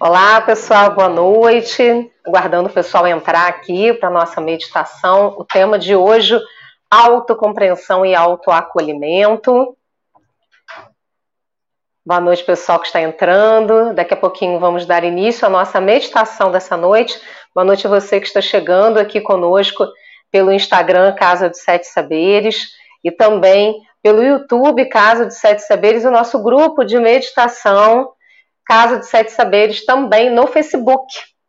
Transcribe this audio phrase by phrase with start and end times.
[0.00, 2.10] Olá, pessoal, boa noite.
[2.26, 5.34] Aguardando o pessoal entrar aqui para nossa meditação.
[5.38, 6.40] O tema de hoje,
[6.90, 9.76] autocompreensão e autoacolhimento.
[12.04, 13.92] Boa noite, pessoal que está entrando.
[13.92, 17.20] Daqui a pouquinho vamos dar início à nossa meditação dessa noite.
[17.54, 19.86] Boa noite a você que está chegando aqui conosco
[20.30, 26.10] pelo Instagram Casa de Sete Saberes e também pelo YouTube Casa de Sete Saberes, o
[26.10, 28.12] nosso grupo de meditação
[28.64, 31.06] Casa de Sete Saberes também no Facebook.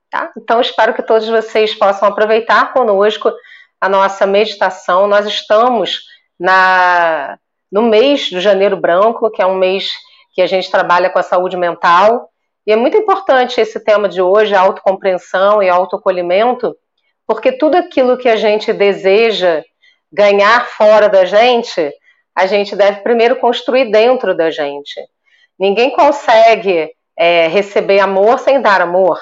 [0.10, 0.32] Tá?
[0.38, 3.32] Então, espero que todos vocês possam aproveitar conosco
[3.80, 5.08] a nossa meditação.
[5.08, 6.02] Nós estamos
[6.40, 7.38] na,
[7.72, 9.92] no mês do Janeiro Branco, que é um mês
[10.34, 12.30] que a gente trabalha com a saúde mental.
[12.68, 16.76] E é muito importante esse tema de hoje, a autocompreensão e autoacolhimento,
[17.26, 19.64] porque tudo aquilo que a gente deseja
[20.12, 21.94] ganhar fora da gente,
[22.36, 25.00] a gente deve primeiro construir dentro da gente.
[25.60, 29.20] Ninguém consegue é, receber amor sem dar amor.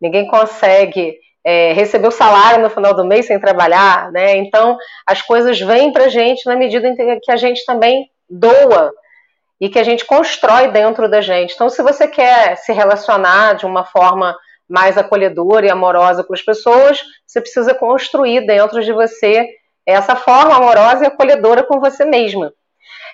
[0.00, 4.36] Ninguém consegue é, receber o salário no final do mês sem trabalhar, né?
[4.36, 4.76] Então
[5.06, 8.92] as coisas vêm para a gente na medida em que a gente também doa
[9.62, 11.54] e que a gente constrói dentro da gente.
[11.54, 14.36] Então, se você quer se relacionar de uma forma
[14.68, 19.48] mais acolhedora e amorosa com as pessoas, você precisa construir dentro de você
[19.86, 22.52] essa forma amorosa e acolhedora com você mesma.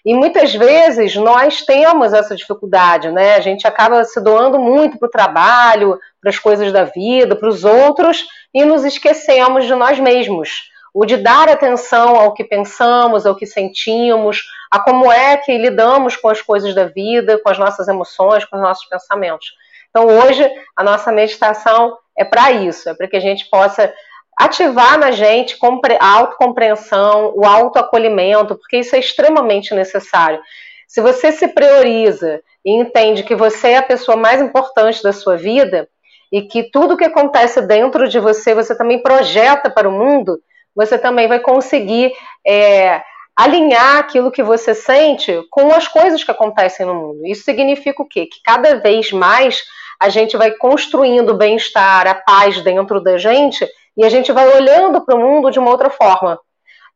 [0.04, 3.34] E muitas vezes nós temos essa dificuldade, né?
[3.34, 7.48] A gente acaba se doando muito para o trabalho, para as coisas da vida, para
[7.48, 8.24] os outros,
[8.54, 10.70] e nos esquecemos de nós mesmos.
[10.94, 16.16] O de dar atenção ao que pensamos, ao que sentimos, a como é que lidamos
[16.16, 19.52] com as coisas da vida, com as nossas emoções, com os nossos pensamentos.
[19.90, 23.92] Então, hoje, a nossa meditação é para isso, é para que a gente possa
[24.38, 25.58] ativar na gente
[25.98, 30.40] a autocompreensão, o autoacolhimento, porque isso é extremamente necessário.
[30.86, 35.36] Se você se prioriza e entende que você é a pessoa mais importante da sua
[35.36, 35.88] vida
[36.32, 40.38] e que tudo que acontece dentro de você você também projeta para o mundo,
[40.74, 42.12] você também vai conseguir
[42.46, 43.02] é,
[43.36, 47.26] alinhar aquilo que você sente com as coisas que acontecem no mundo.
[47.26, 48.26] Isso significa o quê?
[48.26, 49.62] Que cada vez mais
[50.00, 54.48] a gente vai construindo o bem-estar, a paz dentro da gente e a gente vai
[54.54, 56.38] olhando para o mundo de uma outra forma.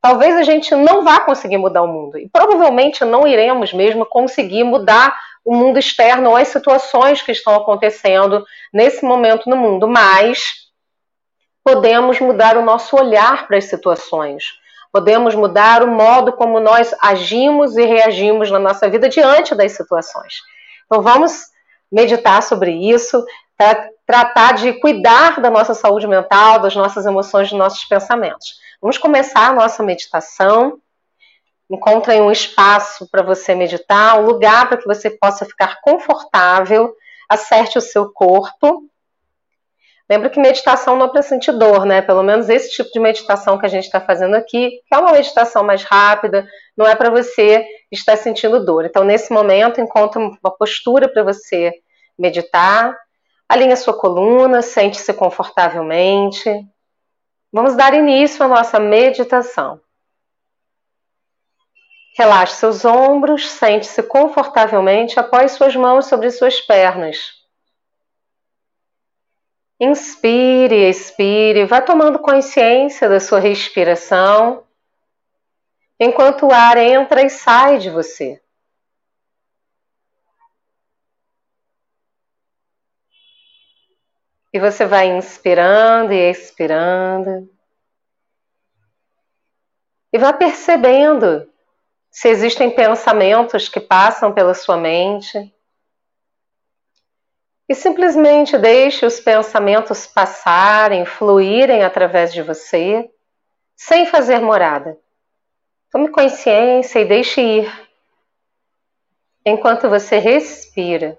[0.00, 4.62] Talvez a gente não vá conseguir mudar o mundo e provavelmente não iremos mesmo conseguir
[4.62, 10.62] mudar o mundo externo ou as situações que estão acontecendo nesse momento no mundo, mas
[11.64, 14.44] podemos mudar o nosso olhar para as situações.
[14.92, 20.34] Podemos mudar o modo como nós agimos e reagimos na nossa vida diante das situações.
[20.86, 21.46] Então vamos
[21.90, 23.24] meditar sobre isso,
[23.56, 28.56] para tratar de cuidar da nossa saúde mental, das nossas emoções, dos nossos pensamentos.
[28.80, 30.78] Vamos começar a nossa meditação.
[31.70, 36.94] Encontre um espaço para você meditar, um lugar para que você possa ficar confortável,
[37.28, 38.88] acerte o seu corpo.
[40.10, 42.02] Lembra que meditação não é para sentir dor, né?
[42.02, 45.12] Pelo menos esse tipo de meditação que a gente está fazendo aqui, que é uma
[45.12, 46.46] meditação mais rápida,
[46.76, 48.84] não é para você estar sentindo dor.
[48.84, 51.72] Então, nesse momento, encontre uma postura para você
[52.18, 52.94] meditar,
[53.52, 56.48] Alinhe a sua coluna, sente-se confortavelmente.
[57.52, 59.78] Vamos dar início à nossa meditação.
[62.16, 67.42] Relaxe seus ombros, sente-se confortavelmente, apoie suas mãos sobre suas pernas.
[69.78, 74.64] Inspire, expire, vá tomando consciência da sua respiração,
[76.00, 78.41] enquanto o ar entra e sai de você.
[84.52, 87.48] E você vai inspirando e expirando.
[90.12, 91.50] E vá percebendo
[92.10, 95.50] se existem pensamentos que passam pela sua mente.
[97.66, 103.10] E simplesmente deixe os pensamentos passarem, fluírem através de você,
[103.74, 104.98] sem fazer morada.
[105.90, 107.88] Tome consciência e deixe ir.
[109.44, 111.18] Enquanto você respira.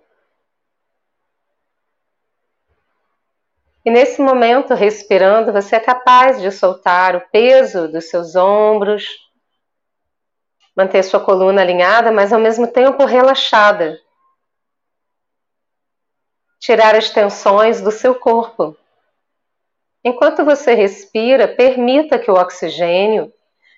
[3.86, 9.06] E nesse momento, respirando, você é capaz de soltar o peso dos seus ombros,
[10.76, 14.00] manter sua coluna alinhada, mas ao mesmo tempo relaxada.
[16.60, 18.78] Tirar as tensões do seu corpo.
[20.04, 23.34] Enquanto você respira, permita que o oxigênio,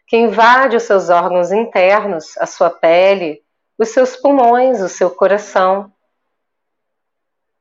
[0.08, 3.44] que invade os seus órgãos internos, a sua pele,
[3.78, 5.92] os seus pulmões, o seu coração,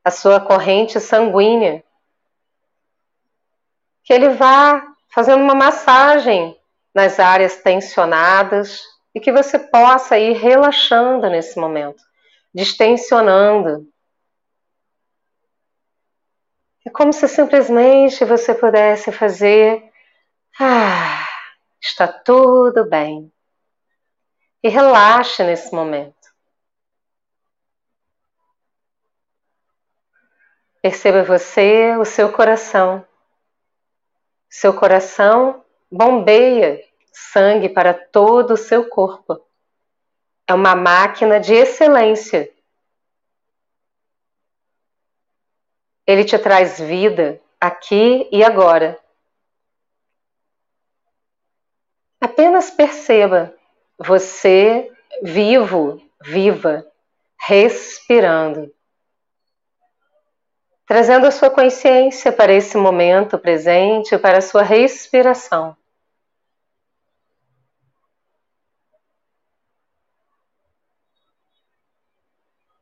[0.03, 1.83] a sua corrente sanguínea,
[4.05, 6.55] que ele vá fazendo uma massagem
[6.93, 12.01] nas áreas tensionadas e que você possa ir relaxando nesse momento.
[12.53, 13.85] distensionando.
[16.85, 19.83] É como se simplesmente você pudesse fazer.
[20.57, 21.27] Ah,
[21.81, 23.29] está tudo bem.
[24.63, 26.15] E relaxe nesse momento.
[30.81, 33.05] Perceba você, o seu coração.
[34.49, 39.41] Seu coração bombeia sangue para todo o seu corpo.
[40.47, 42.51] É uma máquina de excelência.
[46.05, 48.99] Ele te traz vida aqui e agora.
[52.21, 53.55] Apenas perceba
[53.97, 54.91] você
[55.21, 56.85] vivo, viva,
[57.39, 58.73] respirando
[60.85, 65.75] trazendo a sua consciência para esse momento presente, para a sua respiração.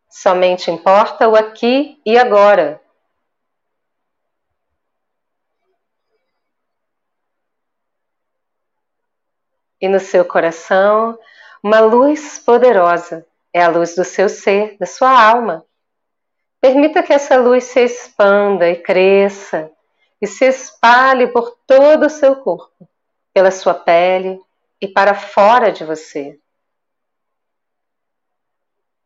[0.10, 2.82] Somente importa o aqui e agora.
[9.82, 11.20] E no seu coração,
[11.62, 15.66] uma luz poderosa é a luz do seu ser, da sua alma
[16.64, 19.70] Permita que essa luz se expanda e cresça
[20.22, 22.88] e se espalhe por todo o seu corpo,
[23.34, 24.40] pela sua pele
[24.80, 26.40] e para fora de você.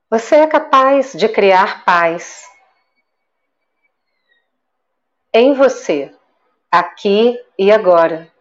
[0.08, 2.48] Você é capaz de criar paz
[5.34, 6.16] em você,
[6.72, 8.32] aqui e agora.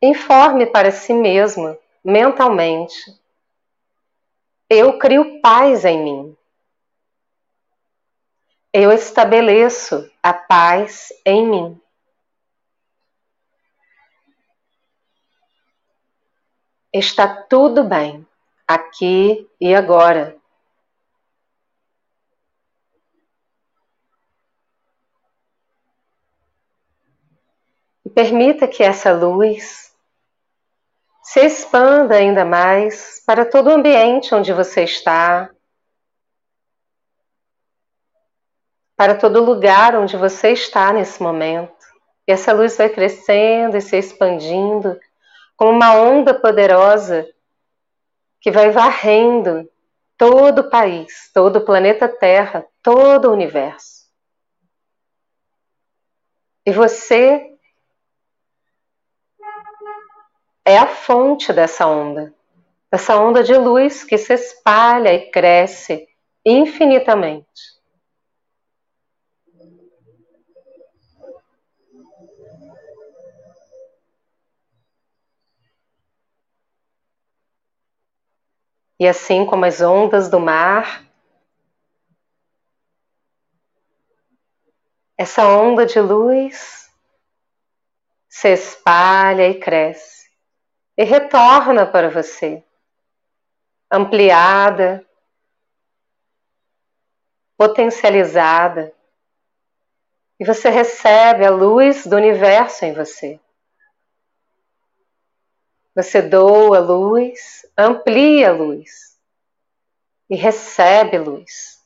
[0.00, 3.12] Informe para si mesmo, mentalmente:
[4.70, 6.36] Eu crio paz em mim
[8.78, 11.80] eu estabeleço a paz em mim.
[16.92, 18.26] Está tudo bem,
[18.68, 20.36] aqui e agora.
[28.04, 29.90] E permita que essa luz
[31.22, 35.50] se expanda ainda mais para todo o ambiente onde você está,
[38.96, 41.74] para todo lugar onde você está nesse momento.
[42.26, 44.98] E essa luz vai crescendo e se expandindo
[45.56, 47.28] como uma onda poderosa
[48.40, 49.68] que vai varrendo
[50.16, 54.06] todo o país, todo o planeta Terra, todo o universo.
[56.64, 57.52] E você
[60.64, 62.34] é a fonte dessa onda,
[62.90, 66.08] dessa onda de luz que se espalha e cresce
[66.44, 67.75] infinitamente.
[78.98, 81.04] E assim como as ondas do mar,
[85.18, 86.90] essa onda de luz
[88.28, 90.16] se espalha e cresce
[90.96, 92.64] e retorna para você,
[93.90, 95.04] ampliada,
[97.56, 98.94] potencializada,
[100.38, 103.40] e você recebe a luz do universo em você.
[105.96, 109.18] Você doa luz, amplia luz
[110.28, 111.82] e recebe luz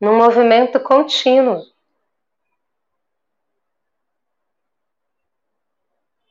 [0.00, 1.64] num movimento contínuo.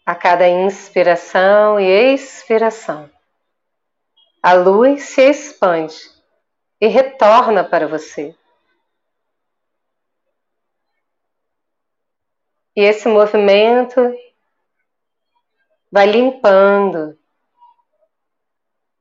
[0.05, 3.09] A cada inspiração e expiração,
[4.43, 5.95] a luz se expande
[6.81, 8.35] e retorna para você.
[12.75, 14.01] E esse movimento
[15.97, 17.17] vai limpando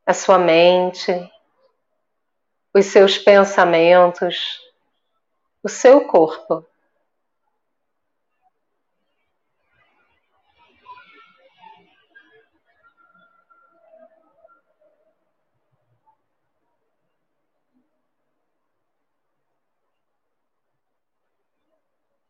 [0.06, 1.12] a sua mente,
[2.74, 4.58] os seus pensamentos,
[5.62, 6.64] o seu corpo.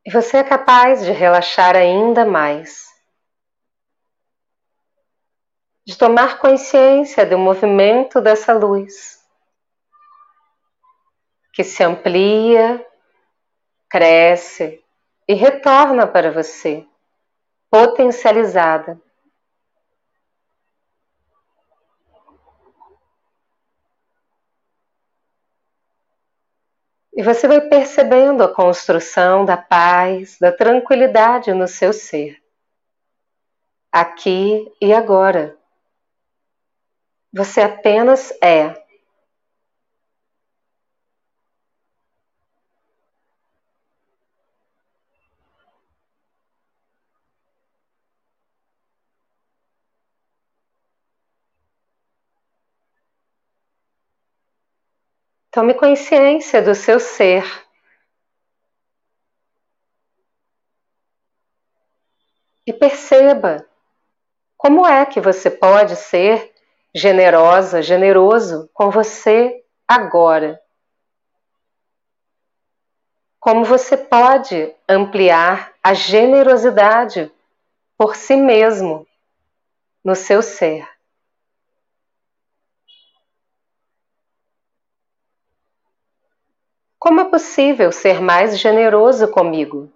[0.04, 2.85] E você é capaz de relaxar ainda mais
[5.86, 9.24] de tomar consciência do movimento dessa luz,
[11.52, 12.84] que se amplia,
[13.88, 14.82] cresce
[15.28, 16.84] e retorna para você,
[17.70, 19.00] potencializada.
[27.14, 32.42] E você vai percebendo a construção da paz, da tranquilidade no seu ser,
[33.92, 35.55] aqui e agora.
[37.36, 38.74] Você apenas é.
[55.50, 57.44] Tome consciência do seu ser.
[62.66, 63.64] e perceba
[64.56, 66.55] como é que você pode ser
[66.96, 70.58] generosa, generoso com você agora.
[73.38, 77.30] Como você pode ampliar a generosidade
[77.98, 79.06] por si mesmo
[80.02, 80.88] no seu ser.
[86.98, 89.92] Como é possível ser mais generoso comigo?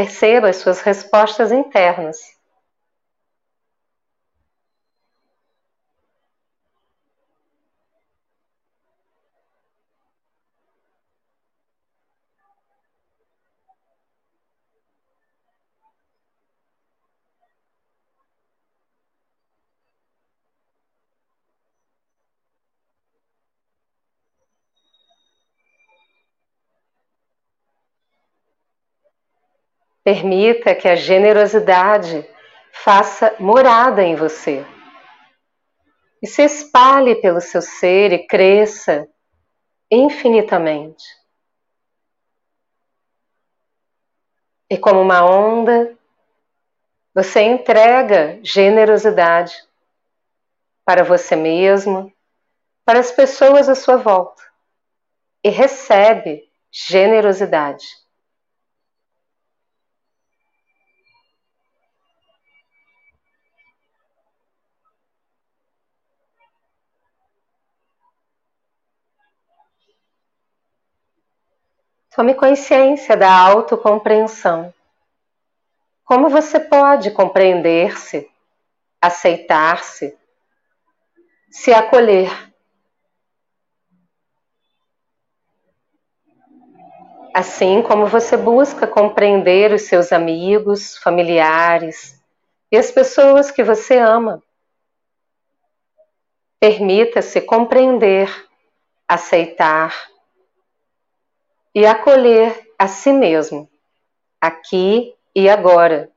[0.00, 2.16] Perceba as suas respostas internas.
[30.02, 32.28] Permita que a generosidade
[32.72, 34.64] faça morada em você
[36.22, 39.08] e se espalhe pelo seu ser e cresça
[39.90, 41.04] infinitamente.
[44.68, 45.96] E como uma onda,
[47.14, 49.66] você entrega generosidade
[50.84, 52.12] para você mesmo,
[52.84, 54.42] para as pessoas à sua volta
[55.42, 57.86] e recebe generosidade.
[72.20, 74.74] Tome consciência da autocompreensão.
[76.04, 78.28] Como você pode compreender-se,
[79.00, 80.14] aceitar-se,
[81.50, 82.30] se acolher?
[87.32, 92.22] Assim como você busca compreender os seus amigos, familiares
[92.70, 94.42] e as pessoas que você ama.
[96.60, 98.28] Permita-se compreender,
[99.08, 100.10] aceitar,
[101.74, 103.70] e acolher a si mesmo,
[104.40, 106.10] aqui e agora.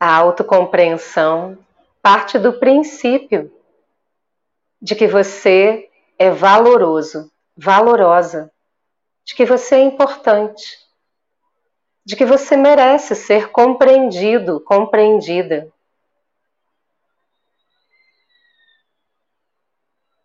[0.00, 1.58] A autocompreensão
[2.00, 3.52] parte do princípio
[4.80, 8.52] de que você é valoroso, valorosa,
[9.24, 10.87] de que você é importante
[12.08, 15.70] de que você merece ser compreendido, compreendida.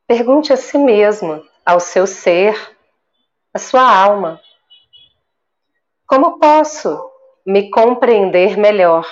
[0.07, 2.55] Pergunte a si mesmo, ao seu ser,
[3.53, 4.39] à sua alma:
[6.07, 6.97] como posso
[7.45, 9.05] me compreender melhor?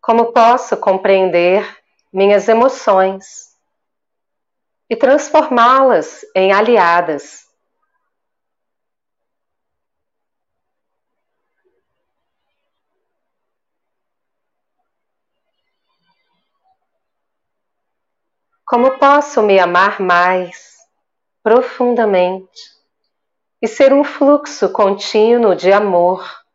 [0.00, 1.62] Como posso compreender
[2.10, 3.45] minhas emoções?
[4.88, 7.46] E transformá-las em aliadas.
[18.64, 20.76] Como posso me amar mais
[21.42, 22.60] profundamente
[23.62, 26.45] e ser um fluxo contínuo de amor?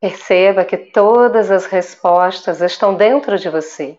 [0.00, 3.98] Perceba que todas as respostas estão dentro de você.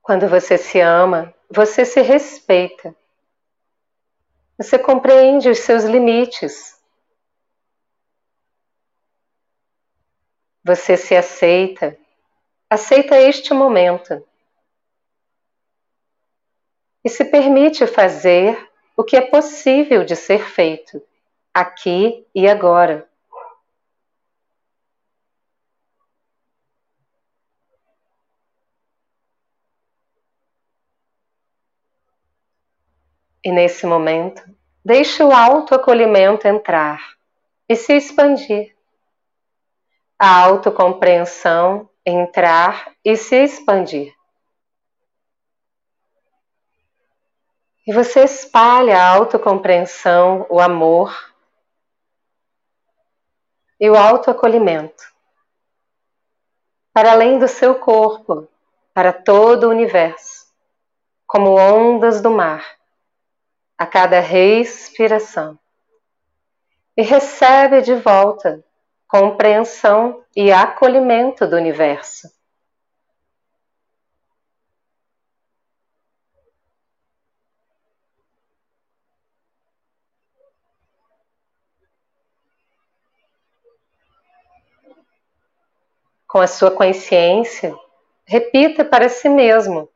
[0.00, 2.94] Quando você se ama, você se respeita.
[4.56, 6.80] Você compreende os seus limites.
[10.64, 11.98] Você se aceita.
[12.70, 14.26] Aceita este momento.
[17.04, 21.02] E se permite fazer o que é possível de ser feito,
[21.52, 23.08] aqui e agora.
[33.44, 34.42] E nesse momento,
[34.84, 37.16] deixe o autoacolhimento entrar
[37.68, 38.76] e se expandir.
[40.16, 44.14] A autocompreensão entrar e se expandir.
[47.86, 51.34] E você espalha a autocompreensão, o amor
[53.80, 55.12] e o autoacolhimento
[56.92, 58.46] para além do seu corpo,
[58.92, 60.46] para todo o universo,
[61.26, 62.76] como ondas do mar,
[63.78, 65.58] a cada respiração.
[66.94, 68.62] E recebe de volta
[69.08, 72.28] compreensão e acolhimento do universo
[86.32, 87.78] com a sua consciência,
[88.24, 89.86] repita para si mesmo: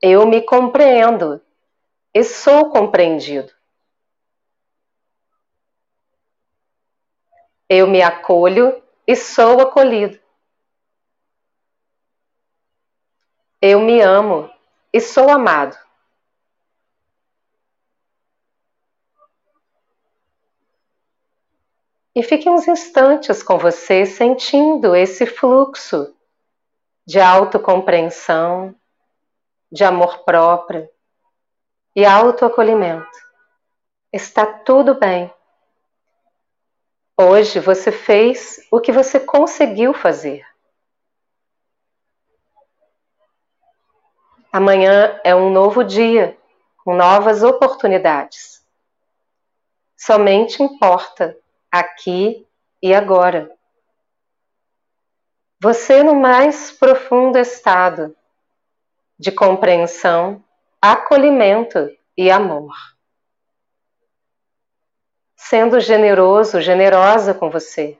[0.00, 1.42] Eu me compreendo
[2.14, 3.52] e sou compreendido.
[7.68, 10.18] Eu me acolho e sou acolhido.
[13.60, 14.50] Eu me amo
[14.90, 15.76] e sou amado.
[22.16, 26.16] E fique uns instantes com você sentindo esse fluxo
[27.06, 28.74] de autocompreensão,
[29.70, 30.88] de amor próprio
[31.94, 33.06] e autoacolhimento.
[34.10, 35.30] Está tudo bem.
[37.20, 40.42] Hoje você fez o que você conseguiu fazer.
[44.50, 46.34] Amanhã é um novo dia,
[46.78, 48.66] com novas oportunidades.
[49.94, 51.38] Somente importa
[51.70, 52.46] aqui
[52.82, 53.50] e agora.
[55.60, 58.14] Você, no mais profundo estado
[59.18, 60.44] de compreensão,
[60.80, 62.74] acolhimento e amor.
[65.34, 67.98] Sendo generoso, generosa com você.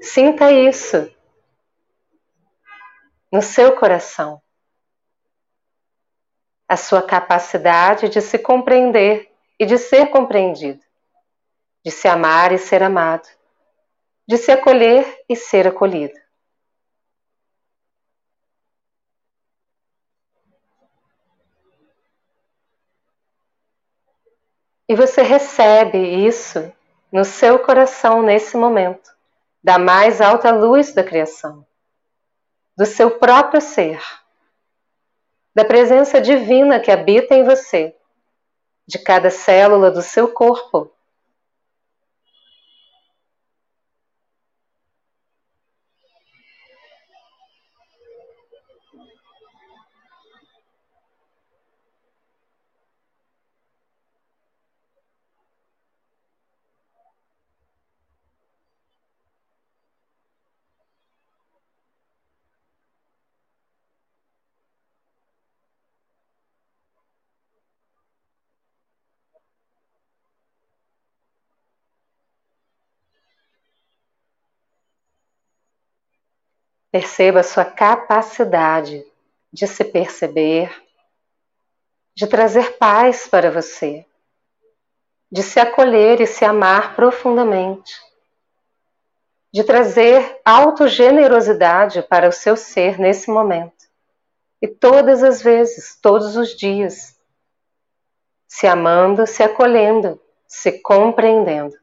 [0.00, 1.12] Sinta isso
[3.30, 4.40] no seu coração
[6.68, 10.80] a sua capacidade de se compreender e de ser compreendido,
[11.84, 13.28] de se amar e ser amado,
[14.26, 16.18] de se acolher e ser acolhido.
[24.88, 26.72] E você recebe isso
[27.10, 29.10] no seu coração nesse momento,
[29.62, 31.66] da mais alta luz da criação,
[32.76, 34.00] do seu próprio ser
[35.56, 37.94] da presença divina que habita em você,
[38.86, 40.92] de cada célula do seu corpo.
[76.96, 79.04] Perceba a sua capacidade
[79.52, 80.74] de se perceber,
[82.14, 84.06] de trazer paz para você,
[85.30, 88.00] de se acolher e se amar profundamente,
[89.52, 93.84] de trazer autogenerosidade para o seu ser nesse momento
[94.62, 97.14] e todas as vezes, todos os dias,
[98.48, 101.76] se amando, se acolhendo, se compreendendo.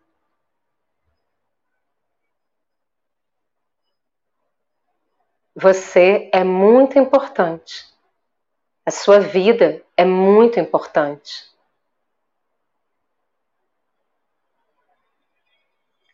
[5.56, 7.86] Você é muito importante.
[8.86, 11.54] A sua vida é muito importante.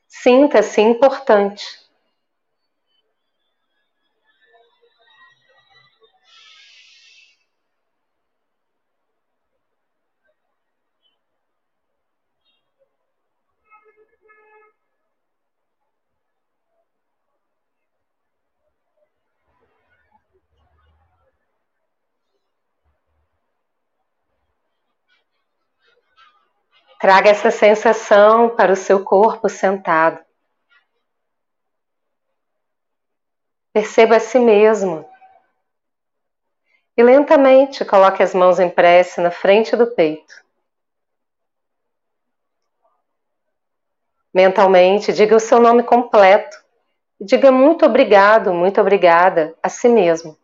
[0.07, 1.88] Sinta-se importante.
[26.99, 30.19] Traga essa sensação para o seu corpo sentado.
[33.71, 35.09] Perceba a si mesmo.
[36.97, 40.43] E lentamente coloque as mãos em prece na frente do peito.
[44.33, 46.57] Mentalmente, diga o seu nome completo.
[47.17, 50.37] E diga muito obrigado, muito obrigada a si mesmo.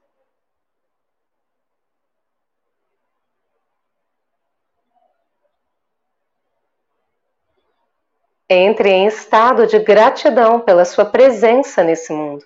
[8.49, 12.45] Entre em estado de gratidão pela sua presença nesse mundo.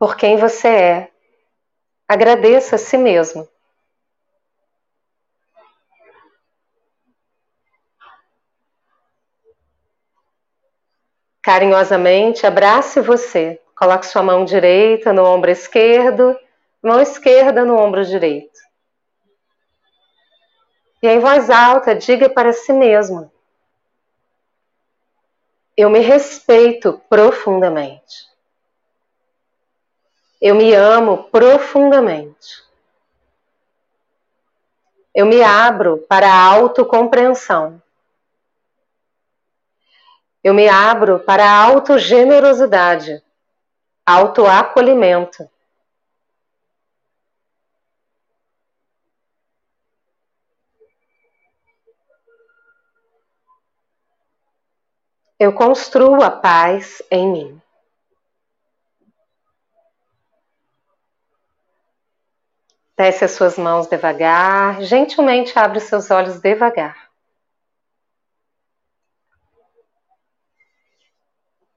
[0.00, 1.10] por quem você é.
[2.08, 3.46] Agradeça a si mesmo.
[11.42, 13.60] Carinhosamente abrace você.
[13.76, 16.38] Coloque sua mão direita no ombro esquerdo,
[16.82, 18.58] mão esquerda no ombro direito.
[21.02, 23.32] E em voz alta, diga para si mesmo:
[25.76, 28.28] Eu me respeito profundamente.
[30.40, 32.62] Eu me amo profundamente.
[35.14, 37.82] Eu me abro para a autocompreensão.
[40.42, 43.22] Eu me abro para a autogenerosidade,
[44.06, 45.48] autoacolhimento.
[55.40, 57.62] Eu construo a paz em mim.
[62.94, 67.10] Desce as suas mãos devagar, gentilmente abre seus olhos devagar.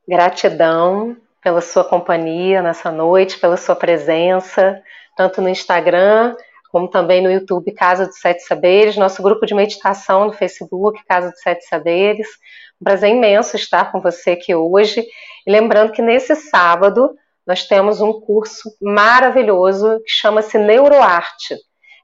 [0.06, 4.84] Gratidão pela sua companhia nessa noite, pela sua presença,
[5.16, 6.36] tanto no Instagram
[6.74, 11.30] como também no YouTube Casa dos Sete Saberes, nosso grupo de meditação no Facebook Casa
[11.30, 12.28] dos Sete Saberes.
[12.84, 15.08] Um prazer imenso estar com você aqui hoje.
[15.48, 17.16] E lembrando que nesse sábado
[17.48, 21.56] nós temos um curso maravilhoso que chama-se Neuroarte.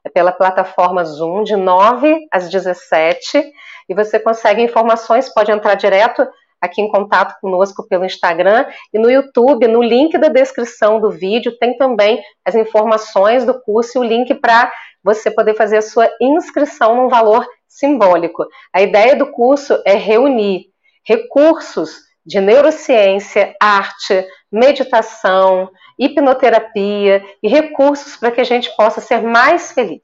[0.02, 3.44] É pela plataforma Zoom, de 9 às 17,
[3.90, 6.26] e você consegue informações, pode entrar direto
[6.58, 11.58] aqui em contato conosco pelo Instagram e no YouTube, no link da descrição do vídeo,
[11.58, 14.72] tem também as informações do curso e o link para
[15.04, 18.46] você poder fazer a sua inscrição num valor simbólico.
[18.72, 20.69] A ideia do curso é reunir
[21.04, 29.72] recursos de neurociência, arte, meditação, hipnoterapia e recursos para que a gente possa ser mais
[29.72, 30.02] feliz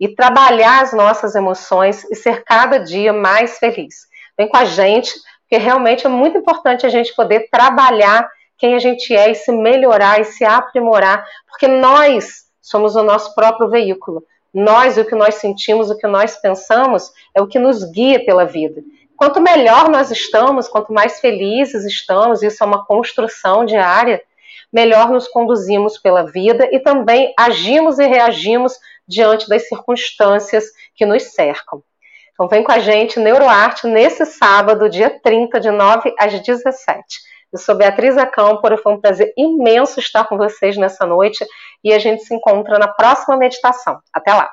[0.00, 4.06] e trabalhar as nossas emoções e ser cada dia mais feliz.
[4.36, 8.78] Vem com a gente, porque realmente é muito importante a gente poder trabalhar quem a
[8.78, 14.24] gente é e se melhorar e se aprimorar, porque nós somos o nosso próprio veículo.
[14.54, 18.44] Nós, o que nós sentimos, o que nós pensamos, é o que nos guia pela
[18.44, 18.82] vida.
[19.22, 24.20] Quanto melhor nós estamos, quanto mais felizes estamos, isso é uma construção diária,
[24.72, 30.64] melhor nos conduzimos pela vida e também agimos e reagimos diante das circunstâncias
[30.96, 31.84] que nos cercam.
[32.32, 37.04] Então vem com a gente, Neuroarte, nesse sábado, dia 30, de 9 às 17.
[37.52, 41.46] Eu sou Beatriz Acâmpora, foi um prazer imenso estar com vocês nessa noite
[41.84, 44.00] e a gente se encontra na próxima meditação.
[44.12, 44.52] Até lá!